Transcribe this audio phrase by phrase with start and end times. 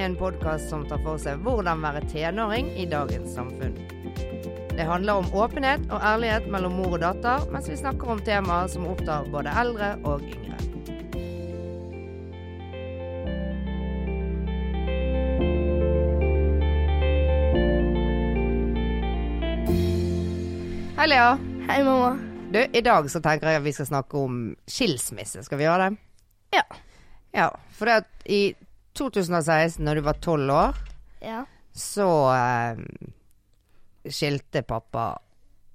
[0.00, 3.74] Er en podkast som tar for seg hvordan være tenåring i dagens samfunn.
[4.72, 8.70] Det handler om åpenhet og ærlighet mellom mor og datter, mens vi snakker om temaer
[8.72, 10.56] som opptar både eldre og yngre.
[20.96, 21.28] Hei, Lea.
[21.68, 22.14] Hei, mamma.
[22.56, 25.44] Du, I dag så tenker jeg at vi skal snakke om skilsmisse.
[25.44, 26.02] Skal vi gjøre det?
[26.56, 26.64] Ja.
[27.36, 28.42] Ja, for det at i
[28.98, 30.78] 2016, når du var tolv år,
[31.22, 31.44] Ja.
[31.76, 32.80] så eh,
[34.10, 35.12] skilte pappa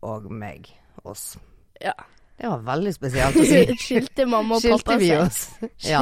[0.06, 0.70] og meg
[1.04, 1.38] oss.
[1.82, 1.94] ja.
[2.36, 3.60] Det var veldig spesielt å si.
[3.86, 5.22] Skilte mamma og Skilte pappa vi seg?
[5.24, 5.86] oss.
[5.88, 6.02] Ja.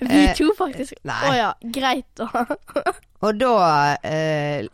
[0.00, 0.94] Vi Eh, to, faktisk.
[1.04, 1.34] Å nei.
[1.36, 2.46] ja, greit da.
[3.28, 3.50] Og da
[4.02, 4.64] eh,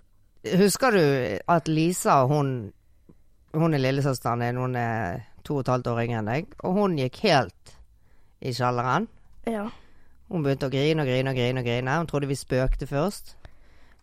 [0.56, 1.02] Husker du
[1.50, 2.70] at Lisa, hun
[3.52, 6.78] Hun er lillesøsteren din, hun er to og et halvt år yngre enn deg, og
[6.78, 7.74] hun gikk helt
[8.40, 9.08] i kjelleren.
[9.50, 9.66] ja.
[10.30, 11.60] Hun begynte å grine og grine og grine.
[11.60, 13.36] og grine Hun trodde vi spøkte først.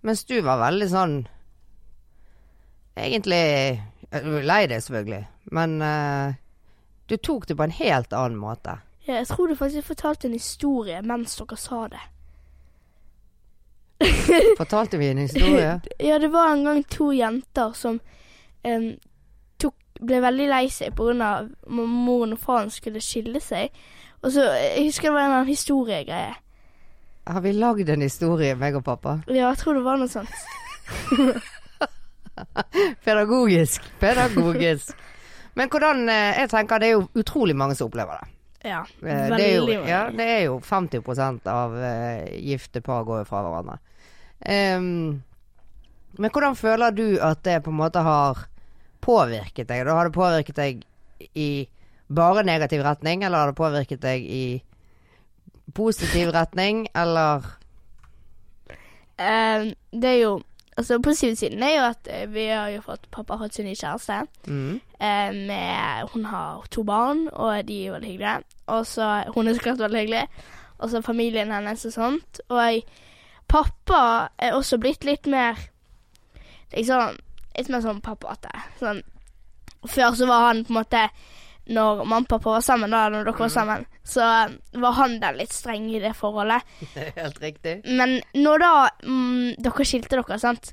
[0.02, 1.16] Mens du var veldig sånn
[2.98, 3.44] Egentlig
[4.48, 6.34] lei deg, selvfølgelig, men uh,
[7.06, 8.80] du tok det på en helt annen måte.
[9.06, 9.20] ja.
[9.20, 12.02] Jeg tror du faktisk fortalte en historie mens dere sa det.
[14.58, 15.80] Fortalte vi en historie?
[16.00, 18.00] Ja, det var en gang to jenter som
[18.64, 18.90] um,
[19.58, 21.48] tok, ble veldig lei seg pga.
[21.68, 23.74] moren og faren skulle skille seg.
[24.26, 26.36] Og så Jeg husker det var en eller annen historiegreie.
[27.28, 29.18] Har vi lagd en historie, meg og pappa?
[29.28, 30.32] Ja, jeg tror det var noe sånt.
[33.06, 33.84] Pedagogisk.
[34.00, 34.96] Pedagogisk.
[35.58, 38.34] Men hvordan eh, Jeg tenker det er jo utrolig mange som opplever det.
[38.68, 43.26] Ja, veldig Det er jo, ja, det er jo 50% av eh, gifte par går
[43.28, 43.78] fra hverandre.
[44.38, 45.24] Um,
[46.18, 48.46] men hvordan føler du at det på en måte har
[49.02, 49.86] påvirket deg?
[49.86, 50.84] Da Har det påvirket deg
[51.38, 51.68] i
[52.10, 54.44] bare negativ retning, eller har det påvirket deg i
[55.76, 57.46] positiv retning, eller
[59.18, 60.42] Em, det er jo
[60.78, 63.66] Altså, positive siden er jo at eh, vi har jo fått Pappa har fått sin
[63.66, 64.28] nye kjæreste.
[64.48, 68.44] mm, Eh, med, hun har to barn, og de er veldig hyggelige.
[68.68, 70.28] Og så Hun er så klart veldig hyggelig.
[70.78, 72.40] Og så familien hennes og sånt.
[72.50, 72.84] Og
[73.48, 75.56] pappa er også blitt litt mer
[76.76, 77.18] Liksom
[77.58, 78.50] litt mer sånn pappate.
[78.80, 79.02] Sånn
[79.88, 81.10] Før så var han på en måte
[81.68, 84.26] Når mamma og pappa var sammen, da når dere var sammen, så
[84.80, 86.64] var han den litt streng i det forholdet.
[86.94, 87.74] Det helt riktig.
[87.86, 88.74] Men når da
[89.04, 90.72] mm, dere skilte dere, sant,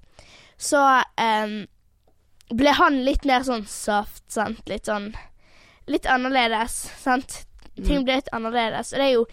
[0.61, 0.85] så
[1.19, 1.57] um,
[2.55, 4.63] ble han litt mer sånn soft, sant.
[4.71, 5.13] Litt sånn
[5.85, 7.43] Litt annerledes, sant.
[7.77, 8.95] Ting ble litt annerledes.
[8.95, 9.25] Og det er jo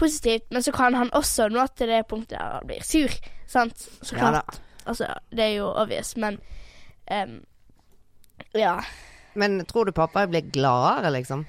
[0.00, 3.12] positivt, men så kan han også nå til det punktet der han blir sur,
[3.50, 3.88] sant.
[4.00, 4.40] Så klart.
[4.56, 6.40] Ja, Altså, det er jo obvious, men
[7.10, 7.40] um,
[8.54, 8.80] Ja.
[9.38, 11.44] Men tror du pappa ble gladere, liksom?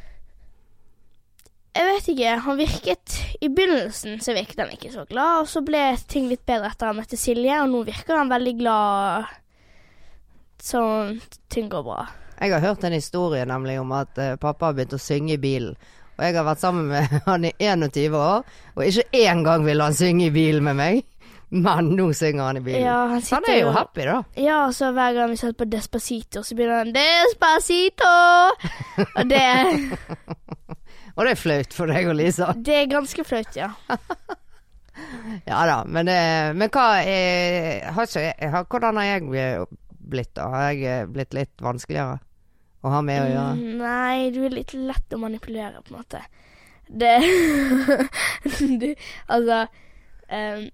[1.74, 2.34] Jeg vet ikke.
[2.46, 6.46] Han virket I begynnelsen så virket han ikke så glad, og så ble ting litt
[6.46, 9.32] bedre etter han møtte Silje, og nå virker han veldig glad
[10.64, 11.18] sånn
[11.52, 12.06] ting går bra.
[12.40, 15.42] Jeg har hørt en historie nemlig om at uh, pappa har begynt å synge i
[15.42, 15.76] bilen.
[16.14, 18.46] Og jeg har vært sammen med han i 21 år,
[18.76, 21.04] og ikke én gang ville han synge i bilen med meg.
[21.54, 22.82] Men nå synger han i bilen.
[22.82, 24.16] Ja, han han er jo og, happy, da.
[24.42, 28.14] Ja, og så hver gang vi setter på Despacito, så begynner han Despacito!
[29.04, 29.44] Og det,
[31.16, 32.54] Og det er flaut for deg og Lisa.
[32.68, 33.74] det er ganske flaut, ja.
[35.50, 36.06] Ja da, men,
[36.54, 40.46] men hva er, har ikke, Hvordan har jeg blitt, da?
[40.54, 42.20] Har jeg eh, blitt litt vanskeligere
[42.84, 43.56] å ha med å gjøre?
[43.58, 46.22] Mm, Nei, du er litt lett å manipulere, på en måte.
[46.88, 47.16] Det
[48.84, 48.90] du,
[49.34, 49.64] Altså
[50.28, 50.68] em,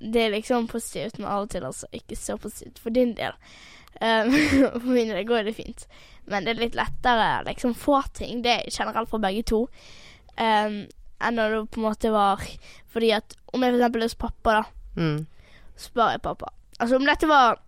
[0.00, 3.34] Det er liksom positivt, men av og til altså ikke så positivt for din del.
[4.00, 4.32] Um,
[4.80, 5.86] for min del går det fint.
[6.30, 8.40] Men det er litt lettere liksom få ting.
[8.42, 9.64] Det er generelt for begge to.
[10.40, 10.86] Um,
[11.20, 12.40] enn når det på en måte var
[12.88, 14.62] Fordi at om jeg for eksempel er hos pappa, da,
[14.96, 15.26] Mm.
[15.76, 16.48] spør jeg pappa.
[16.80, 17.58] Altså om dette var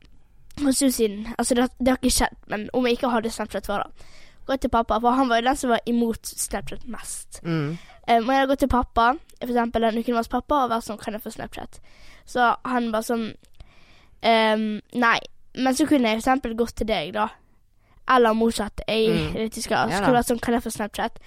[0.59, 3.67] en stund siden Altså det, det har ikke skjedd, men om jeg ikke hadde Snapchat
[3.67, 4.09] før, da.
[4.47, 7.41] Gå til pappa, for han var jo den som var imot Snapchat mest.
[7.45, 7.79] Mm.
[8.09, 10.71] Um, og jeg har gått til pappa, for eksempel den uken var hos pappa, og
[10.73, 11.79] vært sånn Kan jeg få Snapchat?
[12.27, 13.29] Så han bare sånn
[14.23, 15.19] um, Nei.
[15.55, 17.29] Men så kunne jeg for eksempel gått til deg, da.
[18.11, 18.81] Eller motsatt.
[18.89, 19.33] Jeg Mm.
[19.35, 19.91] vet ikke, usikker.
[19.91, 21.19] Ja vært sånn Kan jeg få Snapchat?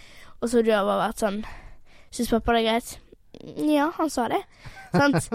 [0.42, 1.46] Og så du har bare vært sånn
[2.12, 2.98] Syns pappa det er greit?
[3.44, 4.42] Ja, han sa det.
[4.96, 5.30] Sant?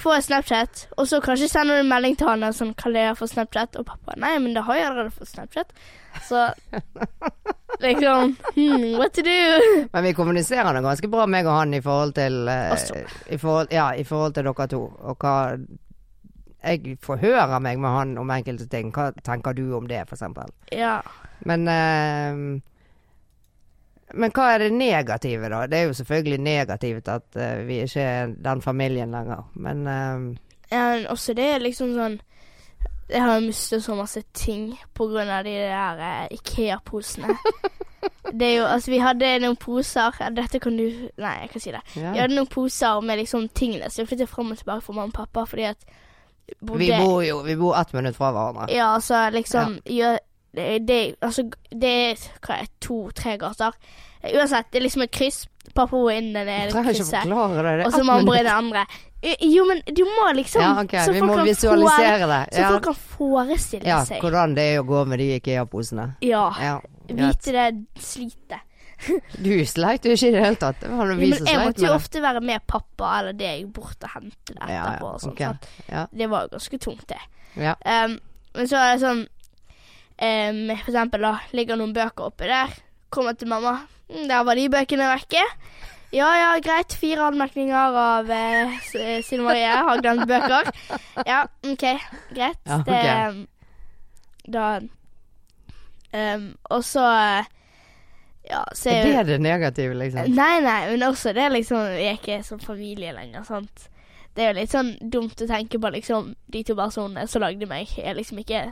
[0.00, 3.28] Får jeg Snapchat, og så kanskje sender du melding til han sånn Kan jeg få
[3.30, 3.78] Snapchat?
[3.78, 5.70] Og pappa Nei, men da har jeg allerede fått Snapchat.
[6.26, 6.48] Så
[7.84, 9.86] liksom hmm, What to do?
[9.92, 12.74] Men vi kommuniserer nå ganske bra, meg og han, i forhold til eh,
[13.34, 14.82] i forhold, Ja, i forhold til dere to.
[15.02, 15.36] Og hva
[16.64, 18.92] Jeg forhører meg med han om enkelte ting.
[18.94, 20.50] Hva tenker du om det, for eksempel?
[20.72, 20.98] Ja.
[21.44, 22.38] Men eh,
[24.14, 25.64] Men hva er det negative, da?
[25.70, 30.36] Det er jo selvfølgelig negativt at uh, vi ikke er den familien lenger, men uh,
[30.70, 32.20] Ja, også det er liksom sånn
[33.10, 37.36] Jeg har mistet så masse ting på grunn av de der uh, Ikea-posene.
[38.38, 40.86] det er jo Altså, vi hadde noen poser Dette kan du
[41.20, 41.82] Nei, jeg kan si det.
[41.96, 42.14] ja.
[42.14, 45.12] Vi hadde noen poser med liksom tingene, så vi flyttet fram og tilbake for mamma
[45.12, 45.84] og pappa fordi at
[46.60, 48.68] Vi bor jo vi bor ett minutt fra hverandre.
[48.72, 50.18] Ja, altså liksom gjør
[50.54, 53.74] det, det, altså, det er hva er to-tre gater.
[54.24, 55.44] Uansett, det er liksom et kryss.
[55.74, 57.24] Pappa bor inn det ikke krysset.
[57.24, 57.72] det.
[57.80, 58.84] det Og så mamma bor i det andre.
[59.40, 61.04] Jo, men du må liksom Ja, okay.
[61.06, 62.42] så vi folk må kan visualisere det.
[62.52, 62.68] Så Ja.
[62.70, 64.20] folk kan forestille ja, seg.
[64.20, 66.14] hvordan det er å gå med de Ikea-posene.
[66.20, 66.44] Ja.
[66.60, 66.80] Ja.
[67.08, 68.60] Vite det slitet.
[69.44, 70.80] Du sleit jo ikke i det hele tatt.
[70.80, 71.94] Det Ja, men jeg måtte jo det.
[71.96, 75.14] ofte være med pappa eller deg bort og hente det etterpå.
[75.14, 75.54] og sånt, okay.
[75.90, 77.20] Ja, Det var jo ganske tungt, det.
[77.56, 77.74] ja.
[77.84, 78.20] Um,
[78.54, 79.26] men så er det sånn
[80.22, 82.74] um, For eksempel, da ligger noen bøker oppi der.
[83.10, 83.78] Kommer til mamma.
[84.10, 85.42] «Mm, Der var de bøkene vekke.
[86.14, 86.92] Ja ja, greit.
[86.94, 88.74] Fire anmerkninger av eh,
[89.24, 89.66] Sine Marie.
[89.66, 90.68] Har glemt bøker.
[91.26, 91.86] Ja, OK.
[92.36, 92.60] Greit.
[92.66, 92.92] Ja, ok.
[92.92, 94.66] Det Da
[96.12, 97.04] um, Og så
[98.50, 100.28] Ja, så Er er det det negative, liksom?
[100.36, 103.88] Nei, nei, men også det liksom Vi er ikke som familie lenger, sant.
[104.36, 107.66] Det er jo litt sånn dumt å tenke på liksom De to personene som lagde
[107.70, 108.66] meg, er liksom ikke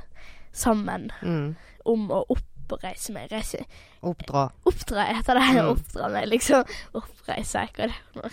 [0.52, 1.54] sammen Mm.
[1.84, 3.30] om å oppreise meg.
[3.32, 3.64] Reise
[4.02, 4.50] Oppdra.
[4.66, 5.46] Oppdra, heter det.
[5.60, 5.68] Mm.
[5.72, 6.64] Oppdra meg, liksom.
[6.94, 8.30] Oppreise, hva er det for noe?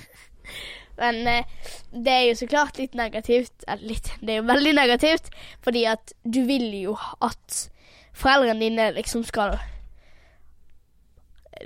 [0.99, 1.45] Men eh,
[1.93, 3.63] det er jo så klart litt negativt.
[3.67, 5.29] Eller litt, det er jo veldig negativt.
[5.63, 7.69] Fordi at du vil jo at
[8.13, 9.55] foreldrene dine liksom skal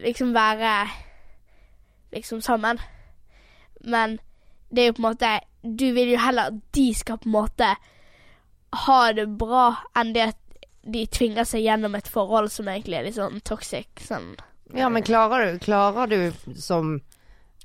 [0.03, 0.73] liksom være
[2.13, 2.79] liksom sammen.
[3.81, 4.19] Men
[4.69, 7.35] det er jo på en måte Du vil jo heller at de skal på en
[7.37, 7.67] måte
[8.73, 10.37] ha det bra, enn det at
[10.83, 13.87] de tvinger seg gjennom et forhold som egentlig er litt sånn toxic.
[14.03, 14.33] Sånn.
[14.75, 16.97] Ja, men klarer du, klarer du som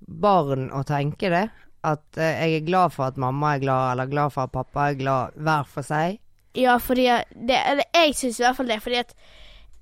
[0.07, 1.49] barn å tenke det?
[1.87, 4.89] At eh, jeg er glad for at mamma er glad, eller glad for at pappa
[4.91, 6.19] er glad, hver for seg?
[6.59, 7.07] Ja, fordi
[7.47, 8.81] det, eller jeg syns i hvert fall det.
[8.83, 9.13] Fordi at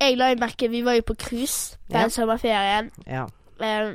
[0.02, 2.12] jeg la jo merke Vi var jo på cruise den Ja.
[2.12, 2.90] sommerferien.
[3.06, 3.26] Ja.
[3.60, 3.94] eh,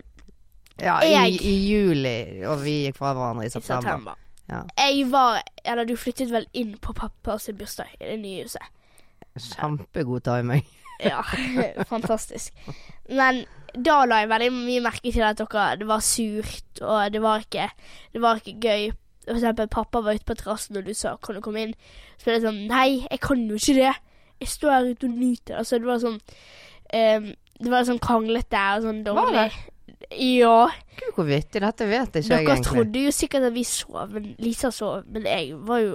[0.81, 3.81] ja i, Jeg- I juli, og vi gikk fra hverandre i I september.
[3.81, 4.15] september.
[4.49, 4.63] Ja.
[4.77, 8.63] Jeg var Eller du flyttet vel inn på pappas bursdag i det nye huset.
[9.37, 10.65] Kjempegod timing.
[11.01, 11.23] Ja,
[11.89, 12.53] fantastisk.
[13.09, 13.39] Men
[13.73, 17.41] da la jeg veldig mye merke til at dere Det var surt, og det var
[17.41, 17.69] ikke
[18.13, 18.91] Det var ikke gøy.
[19.25, 21.73] For eksempel, pappa var ute på terrassen, og du sa 'kan du komme inn'?
[22.17, 23.97] Så ble det sånn 'nei, jeg kan jo ikke det'.
[24.41, 25.57] Jeg står her ute og nyter.
[25.57, 26.19] Altså, det var sånn
[26.93, 29.51] um, Det var sånn kranglete og sånn Var dårlig.
[30.19, 30.67] Ja.
[30.99, 31.61] Gud, hvor vittig.
[31.63, 35.05] Dette vet ikke jeg Dere trodde jo sikkert at vi sov, men Lisa sov.
[35.07, 35.93] Men jeg var jo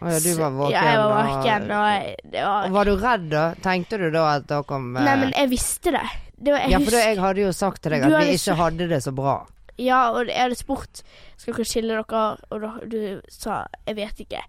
[0.00, 0.72] Å ja, du var våken.
[0.72, 3.44] Ja, jeg var våken, og og, det var Og Var du redd da?
[3.64, 6.04] Tenkte du da at da kom eh, Nei, men jeg visste det.
[6.38, 8.56] det var, jeg Ja, for husker- jeg hadde jo sagt til deg at vi ikke
[8.62, 9.36] hadde det så bra.
[9.78, 11.02] Ja, og jeg hadde spurt
[11.36, 14.42] Skal dere skille dere, og da, du sa jeg vet ikke.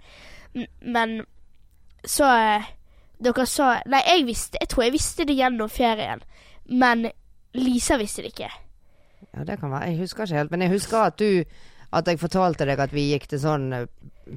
[0.82, 1.20] Men
[2.08, 2.72] så eh,
[3.20, 6.24] Dere sa Nei, jeg visste Jeg tror jeg visste det gjennom ferien,
[6.72, 7.10] men
[7.54, 8.50] Lisa visste det ikke.
[9.40, 9.88] Ja, det kan være.
[9.94, 10.52] Jeg husker ikke helt.
[10.52, 11.44] Men jeg husker at du
[11.92, 13.86] At jeg fortalte deg at vi gikk til sånn eh,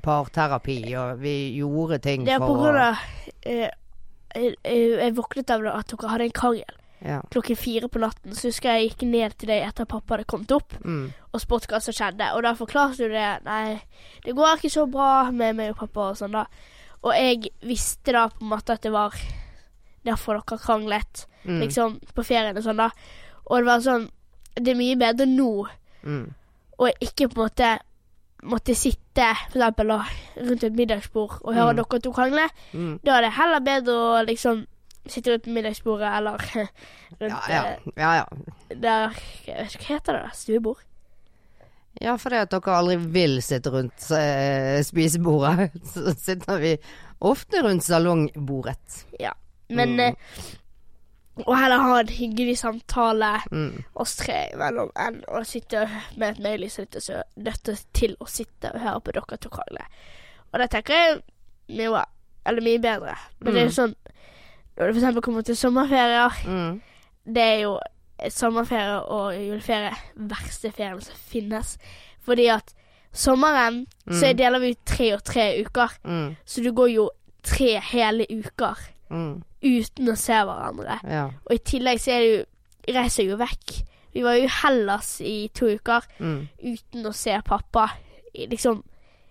[0.01, 3.03] parterapi, og vi gjorde ting Det er på grunn av
[3.44, 3.67] eh,
[4.32, 7.19] jeg, jeg våknet av at dere hadde en krangel Ja.
[7.35, 8.32] klokken fire på natten.
[8.39, 10.73] Så husker jeg jeg gikk ned til deg etter at pappa hadde kommet opp.
[10.85, 11.11] Mm.
[11.35, 12.29] og spurte hva som skjedde.
[12.37, 13.43] Og da forklarte du det.
[13.44, 13.82] Nei,
[14.25, 16.47] det går ikke så bra med meg og pappa og sånn, da.
[17.03, 19.13] Og jeg visste da på en måte at det var
[20.06, 21.61] derfor dere kranglet, Mm.
[21.67, 22.91] liksom, på ferien og sånn, da.
[23.51, 24.09] Og det var sånn
[24.56, 25.67] Det er mye bedre nå
[26.03, 26.35] Mm.
[27.01, 27.79] ikke på en måte
[28.43, 29.99] måtte sitte for eksempel da,
[30.37, 31.77] rundt et middagsbord og høre Mm.
[31.77, 32.49] dere to krangle.
[32.75, 32.99] Mm.
[33.05, 34.67] Da er det heller bedre å liksom
[35.06, 36.39] sitte rundt middagsbordet eller
[37.21, 37.63] rundt Ja, ja.
[37.63, 38.25] eh, ja, ja.
[38.75, 39.15] der
[39.47, 40.23] Jeg vet ikke hva heter det?
[40.23, 40.31] da?
[40.35, 40.82] Stuebord?
[42.01, 46.77] Ja, fordi at dere aldri vil sitte rundt eh, spisebordet, så sitter vi
[47.21, 49.05] ofte rundt salongbordet.
[49.21, 49.32] Ja,
[49.71, 50.01] Men Mm.
[50.01, 50.15] eh,
[51.46, 53.84] Og heller ha en hyggelig samtale Mm.
[53.96, 58.72] oss tre imellom enn å sitte med et mailis og så nødt til å sitte
[58.74, 59.86] og høre på dere to krangle.
[60.53, 61.22] Og det tenker jeg
[61.79, 62.05] mye.
[62.44, 63.17] Eller mye bedre.
[63.41, 63.70] Men det er Mm.
[63.70, 63.94] jo sånn
[64.77, 66.81] Når det eksempel kommer til sommerferier Mm.
[67.27, 67.79] Det er jo
[68.31, 71.79] sommerferie og juleferie verste ferien som finnes.
[72.24, 72.74] Fordi at
[73.12, 74.36] sommeren så Mm.
[74.36, 75.89] deler vi ut tre og tre uker.
[76.05, 76.36] Mm.
[76.46, 77.10] Så du går jo
[77.43, 78.77] tre hele uker
[79.13, 79.43] Mm.
[79.63, 80.99] uten å se hverandre.
[81.05, 81.27] Ja.
[81.47, 83.83] Og i tillegg så er det jo reiser jo vekk.
[84.15, 86.49] Vi var jo i Hellas i to uker Mm.
[86.63, 87.91] uten å se pappa.
[88.35, 88.83] Liksom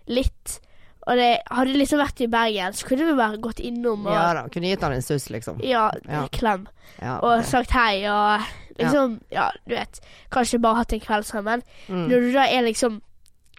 [0.07, 0.59] litt.
[1.07, 4.33] Og det hadde liksom vært i Bergen, så kunne vi bare gått innom og ja
[4.37, 4.43] da.
[4.53, 5.59] Kunne gitt han en suss, liksom.
[5.65, 6.27] ja, Ja.
[6.31, 6.67] klem.
[7.01, 8.41] Ja, Og sagt hei og
[8.77, 9.99] liksom Ja, du vet.
[10.31, 11.63] Kanskje bare hatt en kveld sammen.
[11.89, 12.07] Mm.
[12.07, 13.01] Når du da er liksom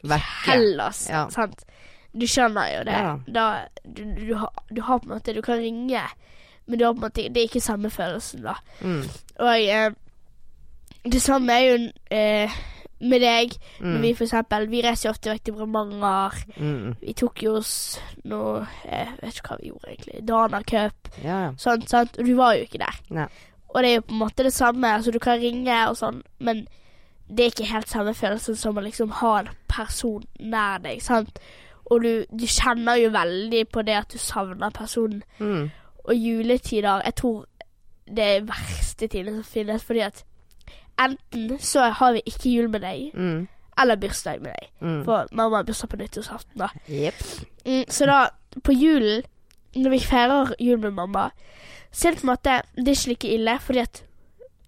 [0.05, 0.21] Vekke.
[0.47, 1.29] Hellas, Ja.
[1.29, 1.65] sant.
[2.13, 2.99] Du skjønner jo det.
[2.99, 3.13] Ja.
[3.27, 3.47] Da,
[3.85, 6.03] du, du, har, du har på en måte Du kan ringe,
[6.67, 8.59] men du har på en måte Det er ikke samme følelsen, da.
[8.81, 9.03] Mm.
[9.41, 9.95] Og eh,
[11.13, 11.79] det samme er jo
[12.15, 12.59] eh,
[13.03, 13.55] med deg.
[13.81, 14.03] Mm.
[14.03, 16.37] vi for eksempel Vi reiser jo ofte vekk til Bremanger.
[16.57, 16.93] Mm.
[17.01, 17.73] Vi tok jo oss
[18.29, 20.27] noe Jeg vet ikke hva vi gjorde, egentlig.
[20.29, 21.11] Dana Cup.
[21.23, 21.49] Ja, ja.
[21.59, 22.19] Sånn, sant?
[22.19, 23.01] Og du var jo ikke der.
[23.11, 23.27] Ne.
[23.73, 24.95] Og det er jo på en måte det samme.
[24.95, 26.67] Altså, du kan ringe og sånn, men
[27.33, 31.41] det er ikke helt samme følelsen som å liksom ha en person nær deg, sant.
[31.93, 35.23] Og du, du kjenner jo veldig på det at du savner personen.
[35.39, 35.67] Mm.
[36.05, 37.45] Og juletider Jeg tror
[38.09, 40.25] det er verste tiden som finnes, fordi at
[41.01, 43.49] enten så har vi ikke jul med deg, Mm.
[43.79, 44.69] eller bursdag med deg.
[44.81, 45.05] Mm.
[45.05, 46.69] For mamma har bursdag på nyttårsaften, da.
[46.91, 47.15] Yep.
[47.67, 48.19] Mm, så da,
[48.65, 49.23] på julen,
[49.77, 51.29] når vi feirer jul med mamma,
[51.93, 54.03] så er det på en måte Det er ikke like ille, fordi at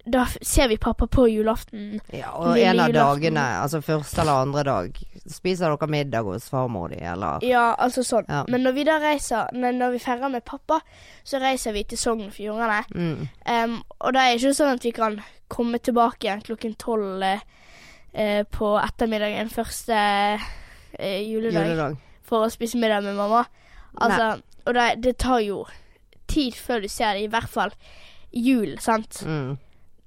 [0.05, 1.99] da ser vi pappa på julaften.
[2.13, 6.93] Ja, og en av dagene, altså første eller andre dag, spiser dere middag hos farmor
[6.93, 8.27] di, eller Ja, altså sånn.
[8.29, 8.43] Ja.
[8.51, 10.79] Men når vi da reiser men når vi feirer med pappa,
[11.25, 12.83] så reiser vi til Sogn og Fjordane.
[12.93, 13.27] mm.
[13.49, 15.19] Um, og det er ikke sånn at vi kan
[15.49, 19.99] komme tilbake igjen klokken tolv eh, på ettermiddagen første
[20.37, 21.97] uh, juledag juledag?
[22.25, 23.45] for å spise middag med mamma.
[24.01, 25.63] Altså, og det, det tar jo
[26.29, 27.73] tid før du ser det, i hvert fall
[28.35, 29.21] jul, sant.
[29.25, 29.55] Mm.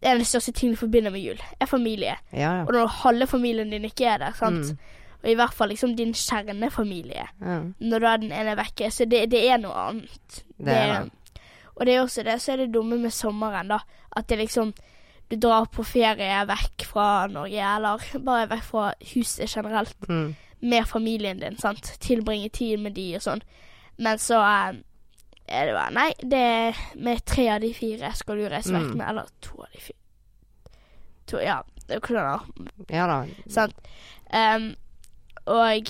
[0.00, 2.17] Det er den største tingen du forbinder med jul, er familie.
[2.33, 2.64] Ja, ja.
[2.64, 4.73] Og når halve familien din ikke er der, sant.
[4.73, 4.78] Mm.
[5.25, 7.25] Og i hvert fall liksom din kjernefamilie.
[7.40, 7.57] ja.
[7.81, 8.90] Når da den ene er vekke.
[8.95, 10.45] Så det, det er noe annet.
[10.59, 11.40] Det er det.
[11.76, 13.78] Og det er også det, så er det dumme med sommeren, da.
[14.17, 14.73] At det liksom
[15.31, 20.35] Du drar på ferie vekk fra Norge, eller bare vekk fra huset generelt, Mm.
[20.62, 21.83] med familien din, sant.
[22.00, 23.43] Tilbringe tid med de og sånn.
[23.99, 24.78] Men så eh,
[25.49, 28.90] er det bare Nei, det er med tre av de fire skal du reise vekk
[28.93, 28.97] Mm.
[28.99, 29.09] med.
[29.09, 29.97] Eller to av de fire.
[31.28, 32.47] To, ja, det hvordan
[32.90, 33.19] Ja da.
[33.49, 33.75] Sant.
[34.33, 34.75] Um,
[35.47, 35.88] og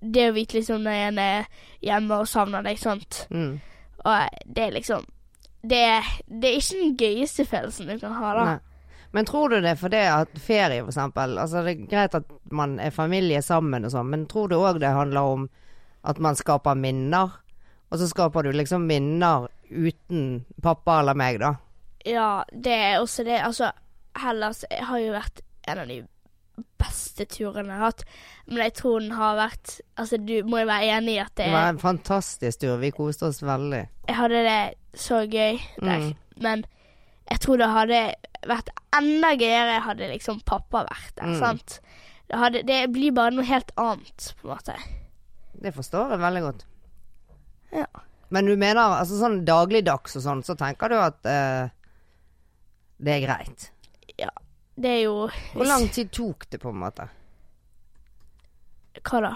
[0.00, 1.46] det å vite liksom når en er
[1.82, 3.26] hjemme og savner deg, sant.
[3.30, 3.60] Mm.
[4.04, 5.04] Og det er liksom
[5.66, 8.44] Det, det er ikke den gøyeste følelsen du kan ha, da.
[8.44, 8.58] Nei.
[9.16, 12.24] Men tror du det er fordi at ferie, for eksempel Altså, det er greit at
[12.52, 15.48] man er familie sammen og sånn, men tror du òg det handler om
[16.04, 17.32] at man skaper minner?
[17.90, 21.54] Og så skaper du liksom minner uten pappa eller meg, da.
[22.06, 23.40] Ja, det er også det.
[23.42, 23.70] Altså,
[24.18, 26.00] Hellas har jo vært en av de
[26.80, 28.04] beste turene jeg har hatt.
[28.46, 31.48] Men jeg tror den har vært Altså, du må jo være enig i at det
[31.50, 32.76] Det var en fantastisk tur.
[32.80, 33.82] Vi koste oss veldig.
[34.08, 34.60] Jeg hadde det
[34.96, 36.06] så gøy der.
[36.06, 36.14] Mm.
[36.42, 36.64] Men
[37.30, 38.00] jeg tror det hadde
[38.46, 41.38] vært enda gøyere hadde liksom pappa vært der, Mm.
[41.40, 41.80] sant.
[42.30, 44.74] Det, hadde, det blir bare noe helt annet, på en måte.
[45.62, 46.64] Det forstår jeg veldig godt.
[47.72, 47.86] Ja.
[48.28, 51.68] Men du mener altså sånn dagligdags og sånn, så tenker du at eh,
[52.98, 53.70] det er greit?
[54.18, 54.30] Ja,
[54.76, 57.06] Det er jo Hvor lang tid tok det, på en måte?
[59.06, 59.32] Hva da?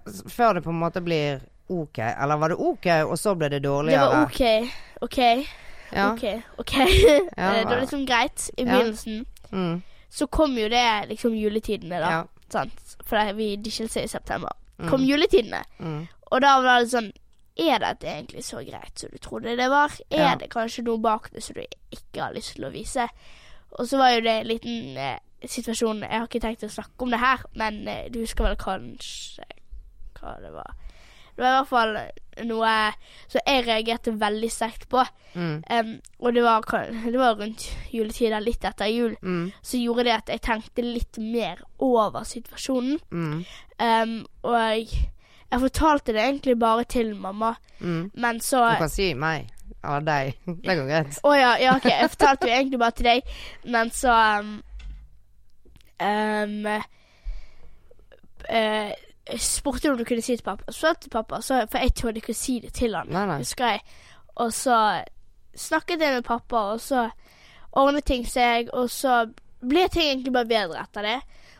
[0.00, 1.98] Altså, Før det på en måte blir ok?
[1.98, 4.02] Eller var det ok, og så ble det dårligere?
[4.02, 4.72] Det var OK.
[5.06, 5.18] OK.
[5.92, 6.12] Ja.
[6.12, 6.24] OK.
[6.58, 6.74] ok.
[7.36, 8.70] Ja, det var liksom greit i Ja.
[8.72, 9.24] begynnelsen.
[9.52, 9.82] Mm.
[10.08, 12.10] Så kom jo det liksom juletidene, da.
[12.10, 12.22] Ja.
[12.52, 12.96] Sant?
[13.04, 14.52] For vi de skilte i september.
[14.78, 14.88] Mm.
[14.90, 15.62] Kom juletidene.
[15.78, 16.06] Mm.
[16.32, 17.12] Og da var det sånn
[17.60, 19.92] Er dette egentlig så greit som du trodde det var?
[20.10, 20.34] Er Ja.
[20.36, 23.08] det kanskje noe bak det som du ikke har lyst til å vise?
[23.78, 27.02] Og så var jo det en liten eh, situasjon Jeg har ikke tenkt å snakke
[27.02, 29.44] om det her, men eh, du husker vel kanskje
[30.20, 30.74] hva det var?
[31.34, 31.94] Det var i hvert fall
[32.46, 32.72] noe
[33.32, 35.00] som jeg reagerte veldig sterkt på.
[35.34, 35.62] Mm.
[35.72, 36.60] Um, og det var,
[37.08, 39.16] det var rundt juletida, litt etter jul.
[39.22, 39.46] Mm.
[39.64, 43.00] Så gjorde det at jeg tenkte litt mer over situasjonen.
[43.10, 43.44] Mm.
[43.80, 45.08] Um, og jeg
[45.60, 48.10] fortalte det egentlig bare til mamma, Mm.
[48.14, 49.48] men så Du kan si meg.
[49.84, 50.34] Eller deg.
[50.46, 51.16] Det går greit.
[51.24, 51.84] Å ja, ja, OK.
[51.90, 53.22] Jeg fortalte jo egentlig bare til deg,
[53.64, 54.52] men så um,
[56.00, 56.66] um,
[58.50, 58.92] uh,
[59.32, 60.72] Jeg spurte om du kunne si det til pappa.
[60.72, 63.10] Så til pappa, så, for jeg trodde ikke å si det til han.
[63.10, 63.38] Nei, nei.
[63.42, 63.82] Husker jeg.
[64.42, 64.78] Og så
[65.54, 67.08] snakket jeg med pappa, og så
[67.72, 69.24] ordnet ting seg, og så
[69.62, 71.18] ble ting egentlig bare bedre etter det.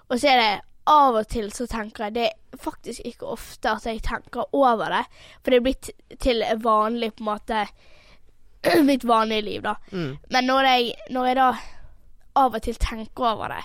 [0.09, 0.53] Og så er det
[0.91, 4.91] av og til så tenker jeg Det er faktisk ikke ofte at jeg tenker over
[4.91, 5.05] det,
[5.43, 7.61] for det er blitt til vanlig på en måte
[8.91, 9.77] mitt vanlige liv, da.
[9.93, 10.19] Mm.
[10.31, 11.47] Men når jeg, når jeg da
[12.43, 13.62] av og til tenker over det,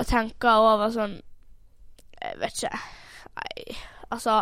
[0.00, 1.16] og tenker over sånn
[2.20, 2.78] Jeg vet ikke.
[3.36, 3.76] Nei,
[4.12, 4.34] altså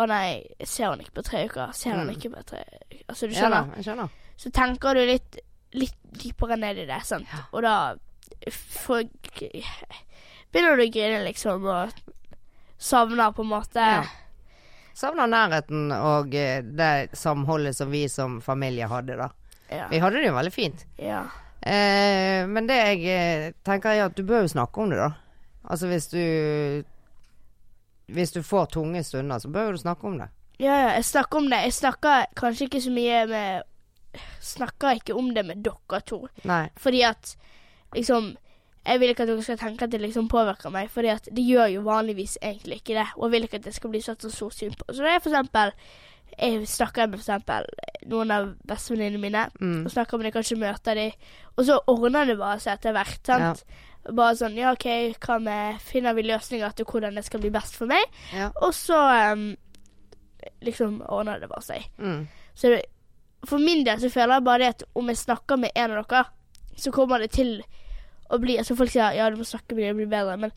[0.00, 1.72] Å nei, ser han ikke på tre uker?
[1.76, 2.14] Ser han Mm.
[2.16, 2.60] ikke på tre
[3.08, 4.08] Altså, du Ja jeg skjønner.
[4.36, 5.38] Så tenker du litt,
[5.74, 7.26] litt dypere ned i det, sant.
[7.52, 7.94] Og da
[8.50, 9.08] får
[10.52, 11.92] Begynner du å grine, liksom, og
[12.80, 14.02] savner på en måte Ja.
[15.00, 19.30] Savner nærheten og eh, det samholdet som vi som familie hadde, da.
[19.70, 19.86] Ja.
[19.88, 20.86] Vi hadde det jo veldig fint.
[20.98, 21.22] ja.
[21.60, 25.10] Eh, men det jeg eh, tenker er at du bør jo snakke om det, da.
[25.68, 26.84] Altså hvis du
[28.10, 30.28] Hvis du får tunge stunder, så bør du snakke om det.
[30.58, 31.60] Ja, ja, jeg snakker om det.
[31.62, 33.62] Jeg snakker kanskje ikke så mye med
[34.40, 36.24] Snakker ikke om det med dere to.
[36.44, 36.64] Nei.
[36.76, 37.36] Fordi at
[37.94, 38.32] liksom
[38.86, 41.66] Jeg vil ikke at dere skal tenke at det liksom påvirker meg, at det gjør
[41.68, 43.08] jo vanligvis egentlig ikke det.
[43.16, 44.88] Og jeg vil ikke at det skal bli satt så stor syn på.
[44.88, 45.74] Så når er for eksempel
[46.40, 47.66] Jeg snakker med for eksempel
[48.06, 49.48] noen av bestevenninnene mine.
[49.60, 49.84] Mm.
[49.84, 51.10] Og snakker med dem, kanskje møter de.
[51.56, 53.20] Og så ordner det bare seg etter hvert.
[53.26, 53.64] sant?
[54.16, 54.86] Bare sånn Ja, OK,
[55.20, 58.06] hva med Finner vi løsninger til hvordan det skal bli best for meg?
[58.32, 58.48] Ja.
[58.62, 58.96] Og så
[59.34, 59.50] um,
[60.64, 61.90] liksom ordner det bare seg.
[61.98, 62.24] Mm.
[62.54, 62.78] Så
[63.44, 66.06] for min del så føler jeg bare det at om jeg snakker med en av
[66.08, 66.24] dere,
[66.76, 67.58] så kommer det til
[68.30, 70.54] å bli Altså folk sier ja, du må snakke med dem, det blir bedre, men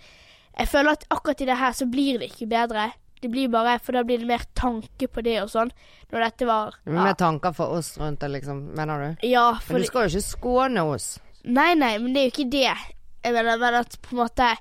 [0.53, 2.91] jeg føler at akkurat i det her så blir det ikke bedre.
[3.23, 5.71] Det blir bare For da blir det mer tanke på det og sånn.
[6.11, 9.27] Når dette var Med tanker for oss rundt det, liksom, mener du?
[9.29, 11.15] Ja, Men du skal jo ikke skåne oss.
[11.43, 12.75] Nei, nei, men det er jo ikke det.
[13.23, 14.51] Jeg mener men at på en måte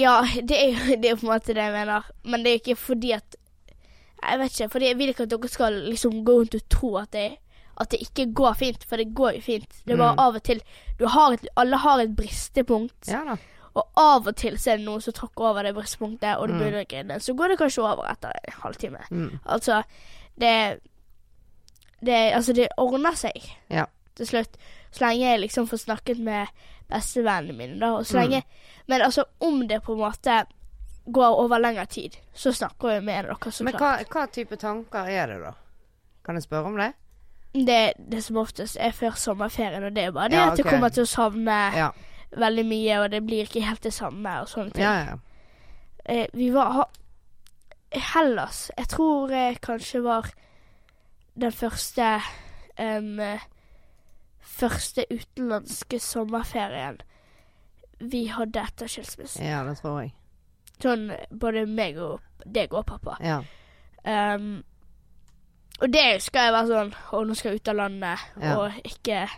[0.00, 2.10] Ja, det er jo det er på en måte det jeg mener.
[2.24, 3.38] Men det er jo ikke fordi at
[4.22, 4.72] Jeg vet ikke.
[4.72, 7.28] Fordi jeg vil ikke at dere skal liksom gå rundt og tro at det,
[7.78, 8.84] at det ikke går fint.
[8.84, 9.68] For det går jo fint.
[9.86, 10.18] Det er bare Mm.
[10.20, 10.60] av og til
[10.98, 13.08] du har et, Alle har et bristepunkt.
[13.08, 13.36] Ja da.
[13.74, 16.54] Og av og til så er det noen som tråkker over det bristepunktet, og du
[16.54, 16.60] Mm.
[16.60, 17.20] begynner å grine.
[17.20, 19.00] Så går det kanskje over etter en halvtime.
[19.10, 19.40] Mm.
[19.46, 19.82] Altså,
[20.38, 20.80] det
[22.04, 23.86] Det Altså, det ordner seg Ja.
[24.16, 24.56] til slutt.
[24.92, 26.48] Så lenge jeg liksom får snakket med
[26.90, 27.92] bestevennene mine, da.
[27.96, 28.42] Og så lenge
[28.88, 30.44] Men altså, om det på en måte
[31.10, 34.08] går over lengre tid, så snakker jeg med dere, så Men klart.
[34.08, 35.52] hva, hva type tanker er det, da?
[36.24, 36.94] Kan jeg spørre om det?
[37.52, 40.62] Det, det som oftest er før sommerferien, og det er bare det Ja, at du
[40.64, 41.90] kommer til å savne Ja.
[42.32, 44.82] veldig mye, og det blir ikke helt det samme og sånne ting.
[44.82, 45.16] Ja, ja.
[46.06, 46.84] Eh, vi var ha,
[47.92, 48.70] Hellas.
[48.78, 50.30] Jeg tror jeg kanskje var
[51.38, 52.20] den første
[52.78, 53.38] eh,
[54.42, 56.98] Første utenlandske sommerferien
[58.00, 59.44] vi hadde etter skilsmissen.
[59.46, 60.12] Ja, det tror jeg.
[60.82, 63.14] Sånn både meg og deg og pappa.
[63.22, 63.36] Ja.
[64.02, 64.64] Em,
[65.82, 68.56] og det skal jeg være sånn Å, nå skal jeg ut av landet, Ja.
[68.58, 69.28] og ikke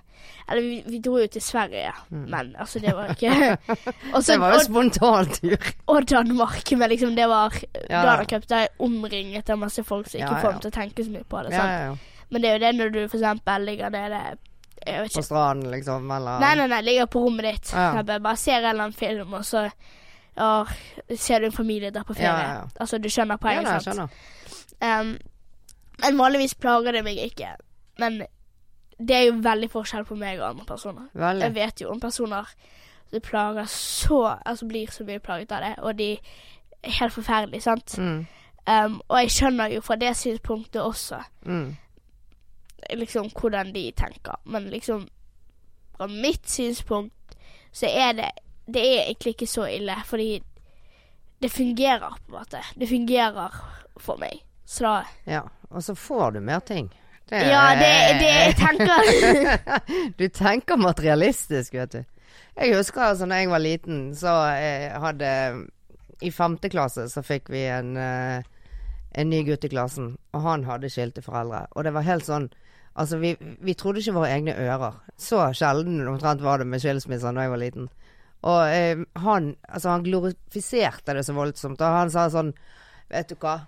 [0.48, 2.24] Eller vi, vi dro jo til Sverige, Mm.
[2.30, 3.32] men altså, det var ikke
[4.16, 5.70] også, Det var jo og, spontantur.
[5.88, 7.52] og Danmark, men liksom det var
[7.90, 8.02] Ja.
[8.04, 10.74] da Cup, der er omringet av masse folk som ikke Ja, får meg til å
[10.80, 11.98] tenke så mye på det.
[12.30, 14.20] Men det er jo det når du eksempel ligger nede
[14.86, 17.72] Jeg vet På stranden, liksom, eller Nei, nei, nei, ligger på rommet ditt.
[17.72, 17.94] Ja.
[17.96, 19.70] Jeg bare, ser en eller annen film, og så
[20.36, 20.68] og,
[21.16, 22.64] ser du en familie der på ferie.
[22.80, 24.10] Altså, du skjønner poenget, Ja, jeg sant?
[24.82, 25.00] skjønner.
[25.00, 25.18] Um,
[26.02, 27.54] men vanligvis plager det meg ikke.
[27.98, 28.22] Men
[28.98, 31.08] det er jo veldig forskjell på meg og andre personer.
[31.12, 31.42] Veldig.
[31.42, 32.50] Jeg vet jo om personer
[33.10, 36.12] som plager så Altså blir så mye plaget av det, og de
[36.82, 37.98] er helt forferdelige, sant.
[37.98, 38.26] Mm.
[38.66, 41.76] Um, og jeg skjønner jo fra det synspunktet også Mm.
[42.96, 44.34] liksom hvordan de tenker.
[44.44, 45.08] Men liksom
[45.96, 47.36] fra mitt synspunkt
[47.72, 48.30] så er det
[48.66, 50.42] Det er egentlig ikke så ille, fordi
[51.42, 52.62] det fungerer, på en måte.
[52.80, 53.50] Det fungerer
[53.98, 54.40] for meg.
[54.64, 55.44] Så Ja.
[55.74, 56.88] Og så får du mer ting.
[57.28, 62.04] Det Ja, det, det jeg tenker Du tenker materialistisk, vet du.
[62.54, 65.30] Jeg husker altså da jeg var liten, så eh, hadde
[66.22, 68.44] I femte klasse så fikk vi en, eh,
[69.18, 71.66] en ny gutt i klassen, og han hadde skilte foreldre.
[71.74, 72.50] Og det var helt sånn
[72.94, 75.00] Altså, vi, vi trodde ikke våre egne ører.
[75.18, 77.88] Så sjelden omtrent var det med skilsmisser da jeg var liten.
[78.46, 82.52] Og eh, han Altså, han glorifiserte det så voldsomt, og han sa sånn
[83.10, 83.64] Vet du hva?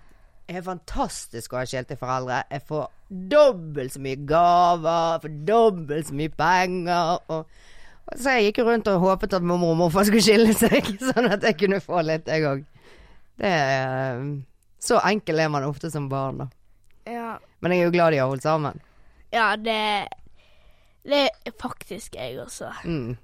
[0.47, 2.41] Er fantastisk å ha skilte foreldre.
[2.53, 7.17] Jeg får dobbelt så mye gaver, jeg får dobbelt så mye penger.
[7.35, 7.41] Og,
[8.07, 11.27] og så jeg gikk rundt og håpet at mormor og morfar skulle skille seg, sånn
[11.33, 12.63] at jeg kunne få litt, jeg òg.
[13.43, 14.23] Er
[14.81, 16.47] Så enkel er man ofte som barn, da.
[17.07, 18.81] Ja, Men jeg er jo glad de har holdt sammen.
[19.31, 20.07] ja det
[21.03, 22.71] Det er faktisk jeg også.
[22.83, 23.17] Mm.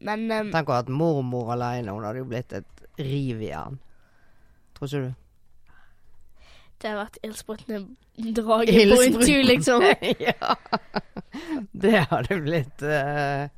[0.00, 3.08] Men um, Tenk å ha hatt mormor alene, hun hadde jo blitt et riv i
[3.08, 3.78] rivjern.
[4.76, 5.12] Tror ikke du?
[6.82, 9.84] Det har vært ildsprutende drage på en tur, liksom.
[10.28, 10.54] ja.
[11.72, 13.48] Det hadde blitt uh...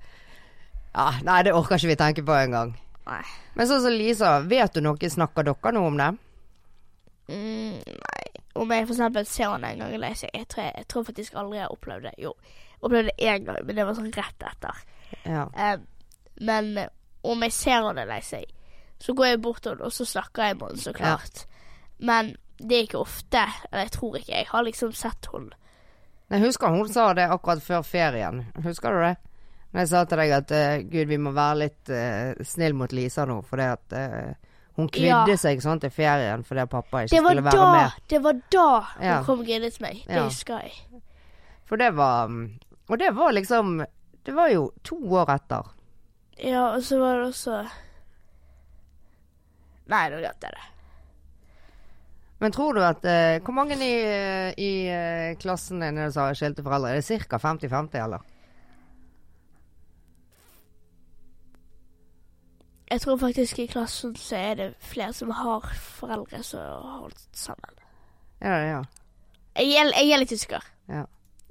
[0.95, 2.77] Ja, nei, det orker ikke vi tenke på engang.
[3.05, 5.11] Men sånn som Lisa, vet du noe?
[5.11, 6.11] Snakker dere noe om det?
[7.29, 8.27] Mm, nei.
[8.55, 11.59] Om jeg eksempel ser han en gang i lei jeg, tror- jeg tror faktisk aldri
[11.59, 12.15] jeg har opplevd det.
[12.23, 12.35] Jo,
[12.81, 14.85] opplevde det én gang, men det var sånn rett etter.
[15.25, 15.49] Ja.
[15.51, 15.89] Um,
[16.47, 16.93] men eh,
[17.27, 18.47] om jeg ser han lei seg,
[19.03, 21.45] så går jeg bort til henne, og så snakker jeg med han, så klart.
[21.99, 22.37] Men
[22.69, 23.45] det er ikke ofte.
[23.71, 25.51] Eller jeg tror ikke jeg har liksom sett hun.
[26.31, 28.45] Jeg husker hun sa det akkurat før ferien.
[28.65, 29.17] Husker du det?
[29.75, 32.93] Når jeg sa til deg at uh, gud, vi må være litt uh, snill mot
[32.95, 35.37] Lisa nå, fordi at uh, hun kvidde Ja.
[35.39, 37.99] seg sånn til ferien fordi pappa ikke skulle være da med.
[38.11, 39.17] Det var da hun Ja.
[39.27, 40.01] kom og grillet meg.
[40.07, 40.25] Det Ja.
[40.29, 41.03] husker jeg.
[41.67, 43.79] For det var mm, Og det var liksom
[44.25, 45.63] Det var jo to år etter.
[46.39, 47.67] Ja, og så var det også
[49.87, 50.69] Nei, nå glemte jeg det.
[52.39, 56.15] Men tror du at eh, Hvor mange i, eh, i eh, klassen din er det
[56.15, 56.91] som har skilte foreldre?
[56.91, 57.39] Er det ca.
[57.39, 58.31] 50-50, eller?
[62.91, 67.25] Jeg tror faktisk i klassen så er det flere som har foreldre som har holdt
[67.33, 67.81] sammen.
[68.43, 68.83] Ja, ja.
[69.57, 70.67] Jeg er, jeg er litt usikker.
[70.89, 71.05] Ja.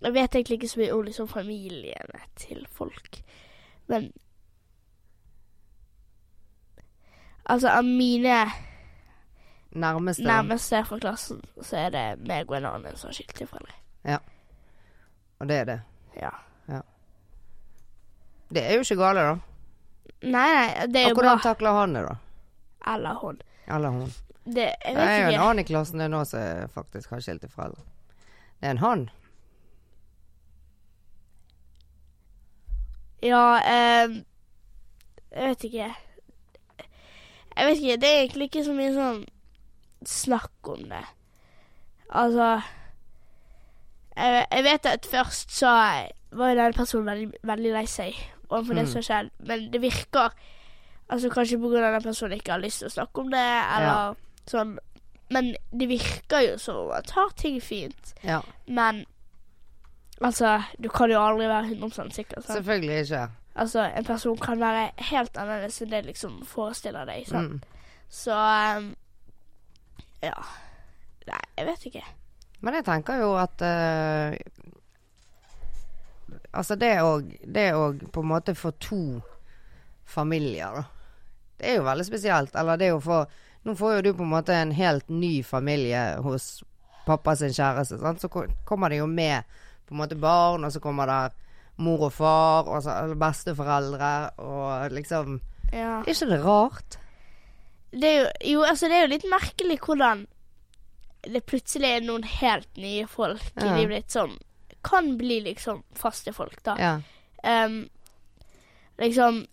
[0.04, 3.24] Jeg vet egentlig ikke så mye om liksom familiene til folk,
[3.88, 4.12] men
[7.46, 8.46] Altså, av mine
[9.74, 10.24] Nærmeste?
[10.24, 13.72] nærmeste fra klassen, så er det meg og en annen som har skilt deg.
[14.06, 14.18] Ja.
[15.40, 15.80] Og det er det.
[16.22, 16.30] Ja.
[18.54, 19.34] Det er jo ikke gale, da.
[20.30, 21.24] Nei, nei, det er Og jo bra.
[21.24, 22.16] hvordan takler han det, da?
[22.94, 23.40] Eller hun.
[23.68, 24.12] Eller hun?
[24.46, 27.20] Det, jeg Det er jo vet en annen i klassen din nå som faktisk har
[27.26, 27.82] skilte foreldre.
[28.62, 29.10] Det er en han.
[33.24, 34.18] Ja, eh,
[35.32, 35.90] jeg vet ikke.
[37.56, 39.24] Jeg vet ikke, det er egentlig ikke så mye sånn
[40.10, 41.04] snakk om det.
[42.10, 42.62] Altså
[44.18, 45.68] Jeg, jeg vet at først så
[46.32, 48.14] var jo denne personen veldig, veldig lei seg
[48.50, 48.88] overfor det Mm.
[48.92, 50.30] som har skjedd, men det virker
[51.10, 53.42] Altså kanskje at den personen ikke har lyst til å snakke om det,
[53.78, 54.16] eller
[54.48, 54.78] sånn.
[55.30, 58.14] Men det virker jo som om man tar ting fint.
[58.24, 59.06] Ja, Men
[60.22, 62.42] altså, du kan jo aldri være 100% sikker.
[62.42, 62.56] Sant?
[62.58, 63.28] selvfølgelig ikke.
[63.56, 67.28] Altså, en person kan være helt annerledes enn det liksom forestiller deg.
[67.28, 67.52] Sant?
[67.52, 67.62] Mm.
[68.10, 68.34] Så
[68.78, 68.96] um,
[70.24, 70.38] ja.
[71.28, 72.04] Nei, jeg vet ikke.
[72.64, 74.36] Men jeg tenker jo at uh,
[76.54, 79.22] Altså, det å på en måte få to
[80.06, 80.84] familier, da.
[81.58, 82.56] Det er jo veldig spesielt.
[82.60, 83.24] Eller det å få
[83.64, 86.66] Nå får jo du på en måte en helt ny familie hos
[87.06, 87.96] pappa sin kjæreste.
[88.02, 88.20] Sant?
[88.20, 88.28] Så
[88.68, 89.48] kommer det jo med
[89.88, 91.32] på en måte barn, og så kommer det
[91.80, 94.12] mor og far, og så besteforeldre,
[94.44, 95.40] og liksom
[95.72, 96.04] Ja.
[96.04, 97.00] Er ikke det rart?
[97.94, 100.26] Det er jo, jo, altså, det er jo litt merkelig hvordan
[101.24, 103.76] det plutselig er noen helt nye folk i Ja.
[103.78, 104.34] livet ditt som
[104.84, 106.74] kan bli liksom faste folk, da.
[106.80, 106.94] Ja.
[107.66, 107.90] Um,
[109.00, 109.46] liksom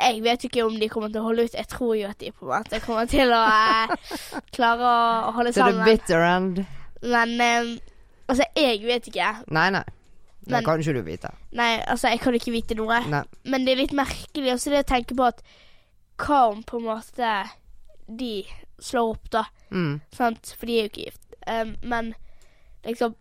[0.00, 1.54] Jeg vet jo ikke om de kommer til å holde ut.
[1.54, 3.92] Jeg tror jo at de på en måte kommer til å eh,
[4.56, 4.88] klare
[5.28, 5.78] å holde sammen.
[5.78, 6.64] To the bitter end.
[7.02, 7.70] Men um,
[8.26, 9.28] altså, jeg vet ikke.
[9.54, 9.84] Nei, nei.
[10.44, 11.30] Det kan ikke du vite.
[11.56, 12.98] Nei, altså, jeg kan ikke vite noe.
[13.08, 13.22] Nei.
[13.48, 15.40] Men det er litt merkelig også det å tenke på at
[16.20, 17.32] hva om på en måte
[18.06, 18.44] de
[18.82, 19.44] slår opp, da?
[19.70, 20.00] Mm.
[20.12, 20.54] Sant?
[20.58, 21.20] For de er jo ikke gift.
[21.46, 22.14] Um, men
[22.84, 23.14] liksom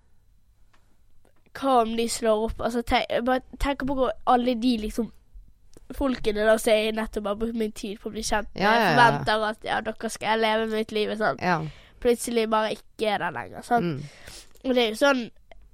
[1.53, 2.61] Hva om de slår opp?
[2.65, 5.11] Altså, tenk, bare tenk på hvor alle de liksom
[5.93, 8.71] folkene da som jeg nettopp har brukt min tid på å bli kjent med, Ja,
[8.73, 8.93] ja, ja.
[8.95, 11.37] forventer at ja, dere skal leve mitt liv sånn.
[11.43, 11.59] Ja.
[12.01, 13.61] Plutselig bare ikke er der lenger.
[13.67, 13.85] Sant?
[13.85, 14.63] Mm.
[14.63, 15.23] Og det er jo sånn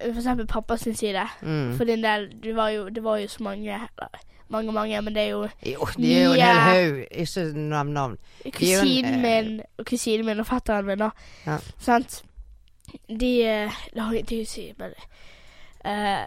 [0.00, 1.24] for eksempel pappa sin side.
[1.42, 1.72] Mm.
[1.78, 5.14] For din del, det var jo, det var jo så mange eller, Mange, mange, men
[5.14, 6.96] det er jo Jo, det er jo en hel haug.
[7.10, 8.16] Ikke nevn navn.
[8.50, 11.10] kusinen eh, min og kusinen min og fetteren min, da.
[11.46, 11.58] Ja.
[11.78, 12.22] Sant?
[13.08, 13.32] De
[13.94, 14.96] Det har ingenting å si, men
[15.86, 16.26] uh,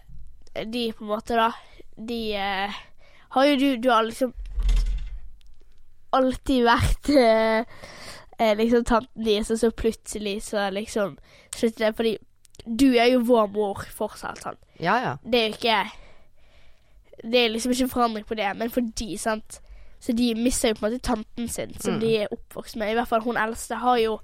[0.64, 1.50] De på en måte, da
[1.98, 2.80] De uh,
[3.36, 4.34] har jo du Du har liksom
[6.14, 11.16] alltid vært eh, liksom tanten deres, og så plutselig så liksom
[11.56, 12.12] slutter det fordi
[12.66, 14.60] du er jo vår mor fortsatt, sant.
[14.80, 15.16] Ja, ja.
[15.26, 15.80] Det er jo ikke
[17.22, 19.60] Det er liksom ikke forandring på det, men for de, sant
[20.04, 22.00] Så de mister jo på en måte tanten sin, som Mm.
[22.02, 22.92] de er oppvokst med.
[22.92, 24.20] I hvert fall hun eldste har jo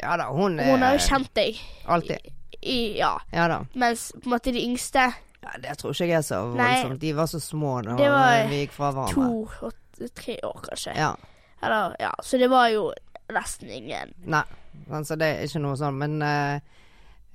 [0.00, 2.18] Ja da, hun er Hun har jo kjent deg Alltid.
[2.62, 3.16] Ja.
[3.32, 3.58] Ja da.
[3.74, 7.00] Mens på en måte de yngste, Ja, det tror ikke jeg er så voldsomt.
[7.00, 9.14] De var så små da Det var vi gikk fra hverandre.
[9.14, 10.94] to og tre år, kanskje.
[10.96, 11.14] Ja.
[11.62, 12.92] Eller ja, så det var jo
[13.32, 14.12] nesten ingen.
[14.26, 14.42] Nei,
[14.90, 15.94] altså det er ikke noe sånn.
[15.98, 16.58] Men uh,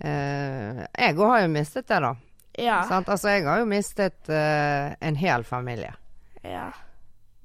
[0.06, 2.14] uh, jeg òg har jo mistet det, da.
[2.60, 2.82] Ja.
[2.90, 3.10] Sant?
[3.10, 5.94] Altså, jeg har jo mistet uh, en hel familie.
[6.44, 6.72] ja.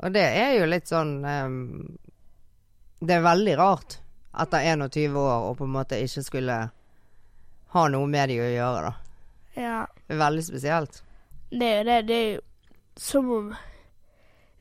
[0.05, 1.97] Og det er jo litt sånn um,
[3.01, 3.95] Det er veldig rart
[4.37, 6.57] etter 21 år å på en måte ikke skulle
[7.73, 9.63] ha noe med de å gjøre, da.
[9.63, 9.79] ja.
[10.13, 11.01] Veldig spesielt.
[11.49, 11.97] Det er jo det.
[12.11, 12.43] Det er jo
[13.01, 13.49] som om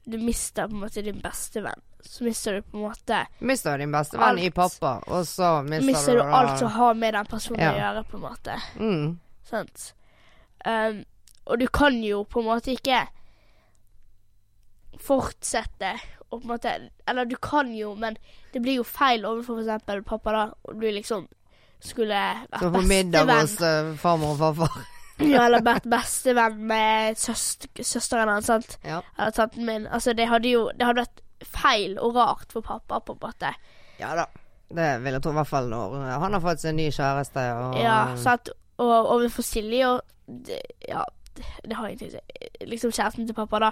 [0.05, 1.84] du mister på en måte din beste venn.
[2.05, 5.86] Så mister du på en måte Mister din beste venn i pappa, og så mister,
[5.89, 7.73] Mister du du alt som har med den personen Ja.
[7.73, 8.58] å gjøre, på en måte.
[8.79, 9.19] mm.
[9.51, 9.91] Sant?
[10.65, 11.04] Um,
[11.45, 13.04] og du kan jo på en måte ikke
[15.01, 15.91] fortsette
[16.30, 16.71] å på en måte
[17.06, 18.17] Eller du kan jo, men
[18.54, 21.28] det blir jo feil overfor for eksempel pappa, da, og du liksom
[21.86, 22.17] skulle
[22.49, 24.78] vært på middag hos uh, farmor og farfar.
[25.21, 28.78] Ja, eller vært bestevenn med søst søsteren hans, sant.
[28.84, 29.04] Ja.
[29.19, 29.86] Eller tanten min.
[29.88, 33.54] Altså, det hadde jo Det hadde vært feil og rart for pappa, på en måte.
[33.99, 34.25] ja da.
[34.65, 35.91] Det vil jeg tro i hvert fall når
[36.23, 37.43] han har fått seg ny kjæreste.
[37.54, 38.49] Og, Ja, sant.
[38.77, 41.03] Og overfor Silje og det, Ja,
[41.35, 42.65] Det har ingenting å si.
[42.65, 43.71] Liksom kjæresten til pappa, da.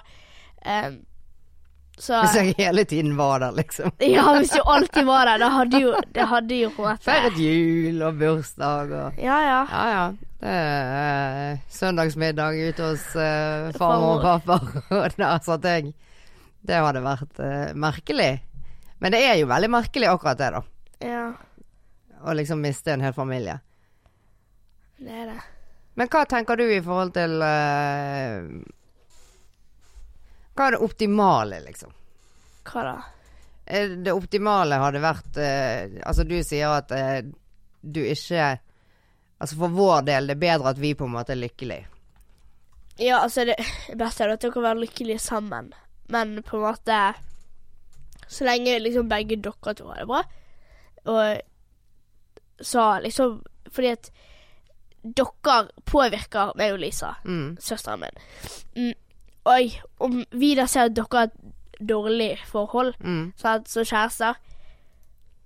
[0.64, 1.02] Um,
[1.98, 3.92] så Hvis jeg hele tiden var der, liksom.
[4.16, 7.06] Ja, hvis du alltid var der, Det hadde jo Det hadde jo på en måte
[7.06, 9.60] Feiret jul og bursdag og Ja, ja.
[9.70, 10.06] Ja ja.
[10.44, 14.58] Det er eh, søndagsmiddag ute hos uh, farmor og pappa,
[14.98, 15.94] og der satt jeg.
[16.68, 18.42] Det hadde vært uh, merkelig.
[19.00, 20.62] Men det er jo veldig merkelig akkurat det, da.
[21.00, 21.24] Ja,
[22.28, 23.56] Å liksom miste en hel familie.
[25.04, 25.42] Det er det.
[26.00, 28.46] Men hva tenker du i forhold til eh,
[30.54, 31.92] Hva er det optimale, liksom?
[32.66, 32.96] Hva da?
[33.66, 37.20] Eh, Det optimale hadde vært eh, Altså, du sier at eh,
[37.82, 38.48] du ikke
[39.44, 41.90] Altså, for vår del, det er bedre at vi på en måte er lykkelige.
[43.02, 43.58] Ja, altså, det
[44.00, 45.72] beste er at dere kan være lykkelige sammen,
[46.14, 47.00] men på en måte
[48.30, 50.22] Så lenge liksom begge dere to har det bra,
[51.12, 53.42] og så liksom
[53.74, 54.12] Fordi at
[55.04, 57.58] dere påvirker meg og Lisa, Mm.
[57.60, 58.18] søsteren min.
[58.76, 58.94] Mm,
[59.46, 63.34] og om vi da ser at dere har et dårlig forhold, Mm.
[63.38, 64.36] sant, som kjærester,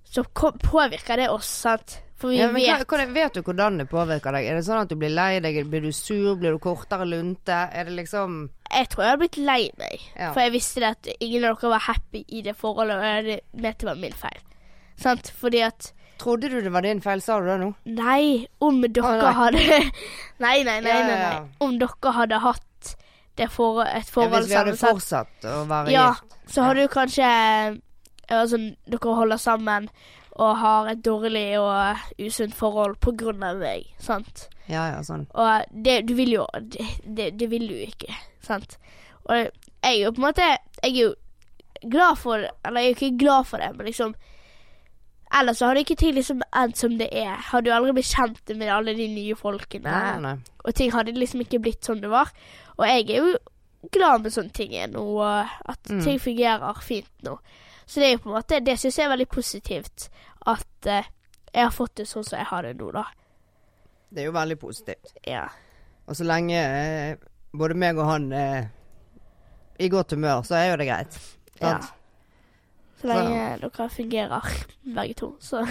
[0.05, 0.23] så
[0.63, 2.01] påvirker det oss, sant.
[2.17, 4.45] For vi Ja, vet hva, vet du hvordan det påvirker deg?
[4.47, 5.69] Er det sånn at du blir lei deg?
[5.69, 6.35] Blir du sur?
[6.35, 7.69] Blir du kortere lunte?
[7.71, 10.01] Er det liksom Jeg tror jeg hadde blitt lei meg.
[10.15, 10.33] Ja.
[10.33, 13.83] For jeg visste det at ingen av dere var happy i det forholdet, og det
[13.83, 14.39] var min feil.
[14.97, 15.31] Sant?
[15.39, 17.71] Fordi at Trodde du det var din feil, sa du det nå?
[17.97, 19.33] Nei, om dere ah, nei.
[19.37, 19.79] hadde
[20.45, 20.91] Nei, nei, nei.
[20.91, 21.41] Ja, nei, nei.
[21.65, 22.93] Om dere hadde hatt
[23.37, 26.37] det for, et Ja, forhold hvis vi hadde fortsatt å være Ja, gift.
[26.53, 27.27] så hadde du kanskje
[28.33, 29.89] altså, Dere holder sammen
[30.37, 34.43] og har et dårlig og usunt forhold på grunn av meg, sant?
[34.69, 35.23] Ja, ja, sånn.
[35.33, 38.13] Og det, du vil jo det, det, det vil du ikke,
[38.45, 38.75] sant?
[39.25, 39.49] Og jeg
[39.81, 40.45] er jo på en måte
[40.83, 44.13] Jeg er jo glad for Eller jeg er jo ikke glad for det, men liksom
[45.33, 47.35] Ellers så hadde ikke ting liksom endt som det er.
[47.49, 49.91] Hadde jo aldri blitt kjent med alle de nye folkene.
[49.91, 50.35] Nei, nei.
[50.63, 52.31] Og ting hadde liksom ikke blitt som det var.
[52.77, 53.37] Og jeg er jo
[53.93, 55.03] glad med sånne ting nå,
[55.67, 56.01] at Mm.
[56.03, 57.37] ting fungerer fint nå.
[57.85, 60.09] Så det er jo på en måte Det syns jeg er veldig positivt.
[60.45, 61.03] At uh,
[61.53, 63.03] jeg har fått det sånn som jeg har det nå, da.
[64.09, 65.13] Det er jo veldig positivt.
[65.27, 65.47] Ja.
[66.07, 67.15] Og så lenge eh,
[67.53, 68.69] både meg og han er
[69.79, 71.19] i godt humør, så er jo det greit.
[71.61, 71.79] ja.
[73.01, 75.35] Så lenge dere fungerer, begge to.
[75.39, 75.65] Så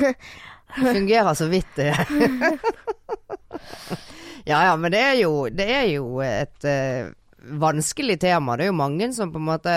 [0.75, 1.91] fungerer så vidt det.
[4.51, 7.11] ja ja, men det er jo, det er jo et uh,
[7.59, 8.57] vanskelig tema.
[8.57, 9.75] Det er jo mange som på en måte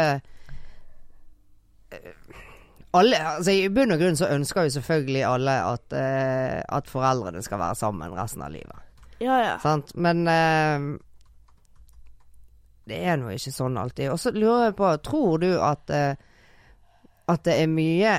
[1.89, 2.13] eh,
[2.91, 7.41] alle, altså I bunn og grunn så ønsker jo selvfølgelig alle at, uh, at foreldrene
[7.45, 8.87] skal være sammen resten av livet.
[9.19, 9.57] ja, ja.
[9.61, 9.95] Sant?
[9.95, 10.25] Men
[12.89, 14.13] det er nå ikke sånn alltid.
[14.13, 15.91] Og så lurer jeg på, tror du at
[17.29, 18.17] at det er mye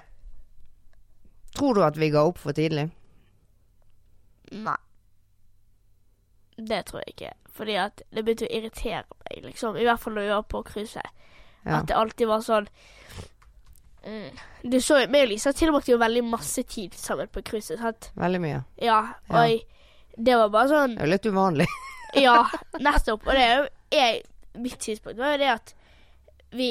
[1.57, 2.85] Tror du at vi ga opp for tidlig?
[4.55, 4.77] Nei.
[6.61, 7.33] Det tror jeg ikke.
[7.57, 9.75] Fordi at det begynte å irritere meg, liksom.
[9.81, 11.11] I hvert fall når vi var på cruiset.
[11.65, 11.81] Ja.
[11.81, 12.69] At det alltid var sånn
[14.07, 14.39] mm.
[14.71, 18.09] Du så jo meg og Lisa tilbrakte jo veldig masse tid sammen på cruiset, sant?
[18.17, 18.63] Veldig mye.
[18.81, 19.43] Ja, og Ja.
[19.51, 19.67] jeg,
[20.17, 21.69] det var bare sånn Det er jo litt uvanlig.
[22.19, 22.39] Ja,
[22.81, 23.27] nettopp.
[23.27, 25.75] Og det er jo Mitt tidspunkt var jo det at
[26.59, 26.71] vi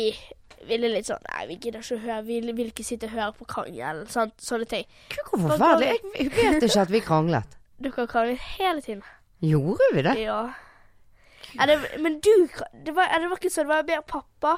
[0.68, 3.34] ville litt sånn Nei, vi gidder ikke å høre Vi vil ikke sitte og høre
[3.38, 4.02] på krangel.
[4.12, 4.88] Sånn, Sånne ting.
[5.30, 6.00] Hvor forferdelig.
[6.18, 7.58] Jeg vet ikke at vi kranglet.
[7.80, 9.04] Dere kranglet hele tiden.
[9.40, 10.16] Gjorde vi det?
[10.20, 10.42] Ja.
[11.66, 12.32] det, men du
[12.86, 13.70] det var, det var ikke sånn.
[13.70, 14.58] Det var mer pappa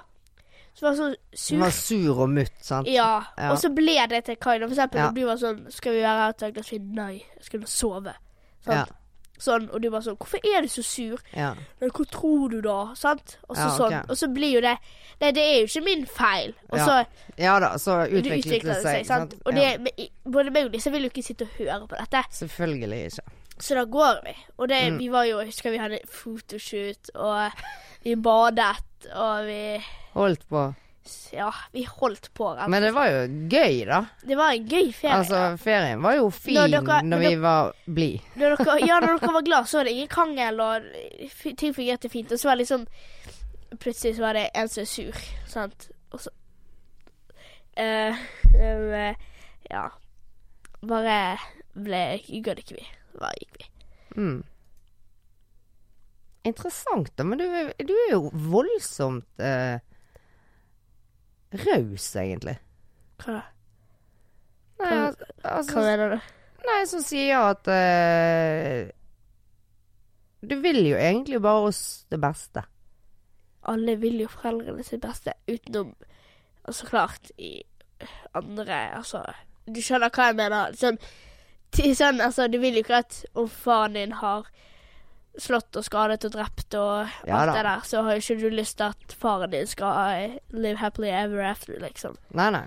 [0.74, 1.38] som var så sur.
[1.44, 2.88] Som var sur og mutt, sant?
[2.88, 3.10] Ja.
[3.38, 3.52] Ja.
[3.52, 4.70] Og så ble det til Kaino.
[4.70, 5.10] For eksempel Ja.
[5.10, 6.88] når du var sånn Skal vi være til et glass vin?
[6.96, 8.14] Nei, jeg skulle sove.
[8.64, 8.78] Sant?
[8.78, 9.01] Ja.
[9.42, 11.22] Sånn, og du bare sånn Hvorfor er du så sur?
[11.34, 11.56] Ja.
[11.82, 12.76] Men hvor tror du da?
[12.96, 13.38] Sant?
[13.50, 13.80] Og så Ja, okay.
[13.98, 14.10] sånn.
[14.14, 14.76] Og så blir jo det
[15.22, 16.54] Nei, det er jo ikke min feil.
[16.72, 16.96] Og så
[17.38, 19.06] ja da, så utviklet, utviklet det seg.
[19.06, 19.34] sant?
[19.46, 22.24] Og det, både meg og disse vil jo ikke sitte og høre på dette.
[22.34, 23.26] Selvfølgelig ikke.
[23.62, 24.34] Så da går vi.
[24.58, 24.98] Og det, Mm.
[25.00, 27.52] vi var jo Jeg husker vi hadde fotoshoot, og
[28.04, 28.82] vi badet,
[29.14, 30.64] og vi Holdt på.
[31.32, 32.52] Ja, vi holdt på.
[32.56, 34.02] rett Men det var jo gøy, da.
[34.22, 35.16] det var en gøy ferie.
[35.16, 38.22] Altså, ferien var jo fin Når når, dere- når vi var blide.
[38.38, 40.84] Ja, når dere var glad, så var det ingen krangel, og
[41.58, 42.32] ting fungerte fint.
[42.32, 42.86] Og så var det liksom
[43.80, 45.86] Plutselig så var det en som er sur, sant.
[46.12, 46.30] Og så
[47.80, 48.18] uh,
[48.54, 49.16] eh,
[49.72, 49.86] Ja.
[50.84, 51.38] Bare
[51.74, 52.02] ble
[52.44, 52.88] Gadd ikke vi.
[53.16, 53.70] Bare gikk vi.
[54.18, 54.42] Mm.
[56.44, 57.24] Interessant, da.
[57.24, 57.46] Men du,
[57.86, 59.80] du er jo voldsomt eh,
[61.52, 62.58] raus, egentlig.
[63.22, 63.42] Hva da?
[64.82, 66.30] Nei, Hva- altså, Hva mener du?
[66.66, 68.90] nei som sier at uh,
[70.42, 72.64] Du vil jo egentlig bare oss det beste.
[73.70, 75.94] Alle vil jo foreldrene sitt beste, utenom
[76.66, 77.60] Altså klart i
[78.34, 79.22] andre Altså
[79.70, 80.74] Du skjønner hva jeg mener?
[80.78, 80.98] Sånn,
[81.98, 84.50] sånn altså Du vil jo ikke at om faren din har
[85.40, 87.56] slått og skadet og drept og Ja alt da.
[87.56, 91.08] det der, så har ikke du lyst til at faren din skal eh, live happily
[91.08, 92.18] ever after, liksom.
[92.36, 92.66] Nei, nei.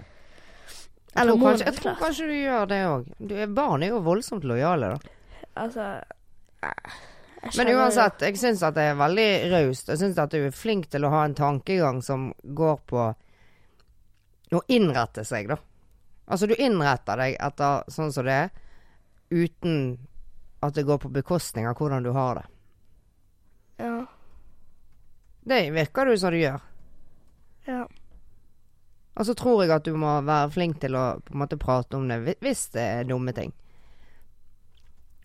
[1.14, 3.04] Jeg Eller tror, kanskje, jeg tror kanskje du gjør det òg.
[3.54, 5.12] Barn er jo voldsomt lojale, da.
[5.54, 5.84] Altså
[7.58, 9.92] Men uansett, jeg syns at det er veldig raust.
[9.92, 13.04] Jeg syns at du er flink til å ha en tankegang som går på
[14.54, 15.58] å innrette seg, da.
[16.24, 18.50] Altså, du innretter deg etter sånn som det er,
[19.30, 19.98] uten
[20.64, 22.46] at det går på bekostning av hvordan du har det.
[23.80, 24.06] Ja.
[25.44, 26.60] Det virker du som du gjør.
[27.66, 27.84] ja.
[29.14, 31.94] Og så tror jeg at du må være flink til å på en måte prate
[31.94, 33.52] om det hvis det er dumme ting.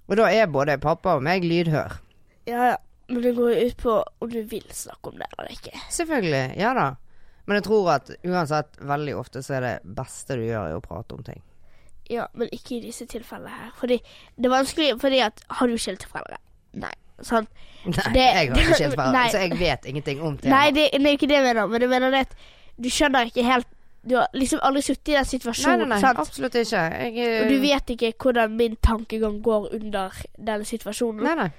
[0.06, 1.96] Og da er både pappa og meg lydhør.
[2.46, 2.78] Ja, ja.
[3.10, 5.74] Men det går jo ut på om du vil snakke om det eller ikke.
[5.90, 6.44] Selvfølgelig.
[6.62, 6.88] Ja da.
[7.50, 10.84] Men jeg tror at uansett, veldig ofte så er det beste du gjør, er å
[10.86, 11.42] prate om ting.
[12.10, 13.72] Ja, men ikke i disse tilfellene her.
[13.78, 13.98] Fordi
[14.38, 16.38] det er vanskelig fordi at Har du skilte foreldre?
[16.78, 16.94] Nei.
[17.24, 17.50] Sant?
[17.86, 19.28] Nei, Det- jeg har ikke skilt Nei.
[19.32, 20.52] så jeg vet ingenting om temaet.
[20.52, 21.68] Nei, det, det er ikke det jeg mener.
[21.68, 22.34] Men jeg mener det at
[22.80, 23.68] du skjønner ikke helt
[24.08, 26.20] Du har liksom aldri sittet i den situasjonen, nei, nei, sant?
[26.20, 26.84] absolutt ikke.
[26.96, 31.24] Jeg, eh, Og du vet ikke hvordan min tankegang går under denne situasjonen.
[31.24, 31.50] Nei, nei.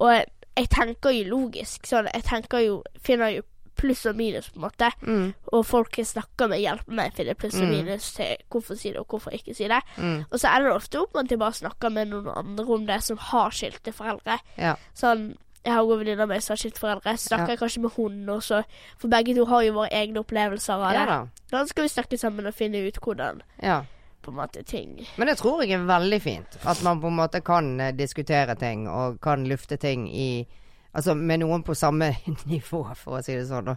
[0.00, 0.14] Og
[0.56, 1.84] jeg tenker jo logisk.
[1.86, 3.42] Sånn, jeg tenker jo Finner jo
[3.76, 4.90] pluss og minus, på en måte.
[5.02, 7.70] Mm, Og folk jeg snakker med, hjelper meg å finne pluss og Mm.
[7.70, 9.82] minus til hvorfor si det og hvorfor ikke si det.
[9.96, 12.64] mm, Og så ender det ofte opp med at jeg bare snakker med noen andre
[12.66, 14.38] om det som har skilte foreldre.
[14.58, 14.76] ja.
[14.94, 17.16] Sånn, jeg har en god venninne av meg som har skilt foreldre.
[17.18, 17.54] Snakker Ja.
[17.54, 18.64] jeg kanskje med hun også.
[18.98, 21.26] For begge to har jo våre egne opplevelser av ja da.
[21.50, 23.82] Da skal vi snakke sammen og finne ut hvordan Ja.
[24.22, 26.56] på en måte ting Men det tror jeg er veldig fint.
[26.66, 30.46] At man på en måte kan eh, diskutere ting, og kan lufte ting i
[30.94, 32.10] Altså med noen på samme
[32.50, 33.76] nivå, for å si det sånn.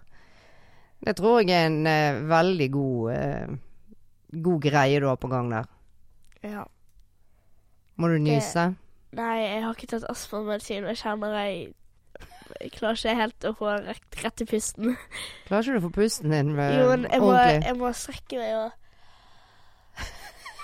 [1.03, 3.47] Det tror jeg er en eh, veldig god eh,
[4.43, 5.67] God greie du har på gang der.
[6.41, 6.63] Ja.
[8.01, 8.71] Må du nyse?
[9.13, 11.73] Nei, jeg har ikke tatt astmamedisin, og jeg kjenner jeg
[12.61, 14.95] jeg klarer ikke helt å få rett, i pusten.
[15.47, 17.65] Klarer ikke du å få pusten din med, Jo, men jeg må, ordentlig?
[17.65, 18.69] jeg må strekke meg og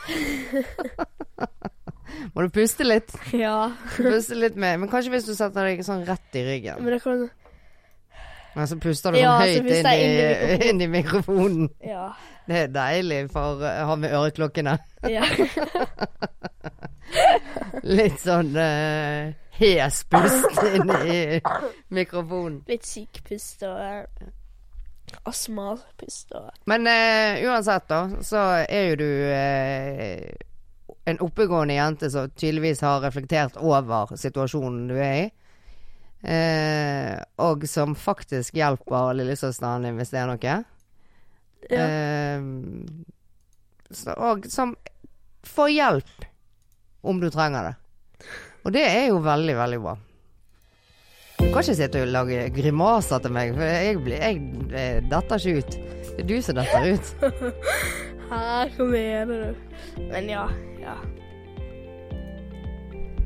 [2.36, 3.14] Må du puste litt?
[3.36, 3.72] Ja.
[3.96, 6.82] Puste litt med Men kanskje hvis du setter deg sånn rett i ryggen.
[6.84, 7.28] Men det kan
[8.56, 11.70] Men så puster du Ja, sånn så høyt inn puster i, inn i mikrofonen.
[11.86, 12.10] Ja.
[12.50, 14.78] Det er deilig for å ha med øreklokkene.
[15.16, 15.26] ja.
[17.90, 19.30] Litt sånn uh,
[19.60, 21.20] hes pust inn i
[21.94, 22.62] mikrofonen.
[22.70, 24.30] Litt syk pust og uh,
[25.30, 30.30] astmapust og Men uh, uansett, da, så er jo du eh,
[31.10, 35.28] en oppegående jente som tydeligvis har reflektert over situasjonen du er i.
[36.20, 40.58] Eh, og som faktisk hjelper lillesøsteren din hvis det er noe.
[41.70, 41.86] Ja.
[41.86, 42.42] Eh,
[43.90, 44.76] så, og som
[45.48, 46.28] får hjelp
[47.02, 47.76] om du trenger det.
[48.68, 49.96] Og det er jo veldig, veldig bra.
[51.40, 54.42] Du kan ikke sitte og lage grimaser til meg, for jeg, blir, jeg
[54.76, 55.78] jeg detter ikke ut.
[56.10, 57.14] Det er du som detter ut.
[58.30, 59.56] Hæ, hva mener du?
[60.12, 60.46] Men ja,
[60.80, 60.94] ja.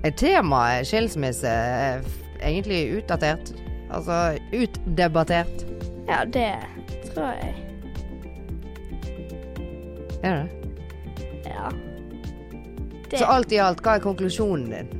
[0.03, 2.03] Er temaet skilsmisse eh,
[2.41, 3.53] egentlig utdatert?
[3.91, 5.65] Altså utdebattert?
[6.07, 6.55] Ja, det
[7.13, 7.55] tror jeg.
[10.23, 10.49] Er det?
[11.45, 11.69] Ja.
[13.11, 14.99] Det, Så alt i alt, hva er konklusjonen din?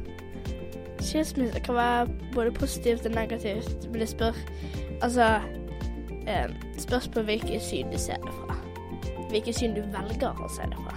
[0.99, 4.33] Skilsmisse kan være både positivt og negativt, men det spør
[5.01, 5.39] Altså
[6.27, 8.42] eh, Spørs på hvilket syn du ser det fra.
[9.33, 10.93] Hvilket syn du velger å se det fra.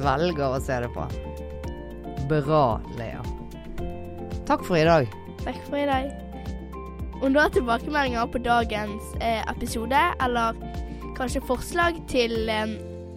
[0.00, 1.04] Velger å se det på.
[2.30, 3.20] Bra, Lea.
[4.48, 5.10] Takk for i dag.
[5.42, 6.08] Takk for i dag.
[7.22, 10.56] Om du har tilbakemeldinger på dagens eh, episode, eller
[11.18, 12.72] kanskje forslag til eh,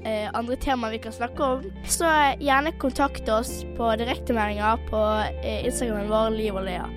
[0.05, 2.12] eh, andre temaer vi kan snakke om, så
[2.43, 5.05] gjerne kontakt oss på direktemeldinger på
[5.39, 6.91] eh, Instagramen vår Liv og Lea.